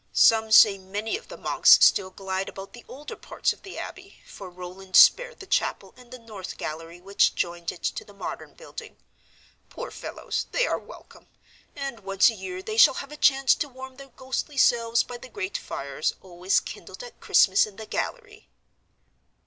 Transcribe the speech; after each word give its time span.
Some 0.13 0.51
say 0.51 0.79
many 0.79 1.15
of 1.15 1.27
the 1.27 1.37
monks 1.37 1.77
still 1.79 2.09
glide 2.09 2.49
about 2.49 2.73
the 2.73 2.83
older 2.87 3.15
parts 3.15 3.53
of 3.53 3.61
the 3.61 3.77
abbey, 3.77 4.19
for 4.25 4.49
Roland 4.49 4.95
spared 4.95 5.39
the 5.39 5.45
chapel 5.45 5.93
and 5.95 6.09
the 6.09 6.17
north 6.17 6.57
gallery 6.57 6.99
which 6.99 7.35
joined 7.35 7.71
it 7.71 7.83
to 7.83 8.03
the 8.03 8.11
modern 8.11 8.55
building. 8.55 8.97
Poor 9.69 9.91
fellows, 9.91 10.47
they 10.53 10.65
are 10.65 10.79
welcome, 10.79 11.27
and 11.75 11.99
once 11.99 12.31
a 12.31 12.33
year 12.33 12.63
they 12.63 12.77
shall 12.77 12.95
have 12.95 13.11
a 13.11 13.15
chance 13.15 13.53
to 13.53 13.69
warm 13.69 13.97
their 13.97 14.09
ghostly 14.09 14.57
selves 14.57 15.03
by 15.03 15.17
the 15.17 15.29
great 15.29 15.55
fires 15.55 16.15
always 16.23 16.59
kindled 16.59 17.03
at 17.03 17.19
Christmas 17.21 17.67
in 17.67 17.75
the 17.75 17.85
gallery." 17.85 18.49